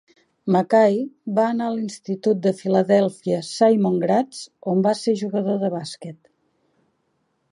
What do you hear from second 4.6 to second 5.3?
on va ser